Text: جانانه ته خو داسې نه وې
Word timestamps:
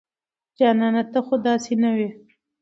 جانانه 0.57 1.03
ته 1.11 1.19
خو 1.25 1.35
داسې 1.47 1.73
نه 1.83 1.89
وې 1.97 2.09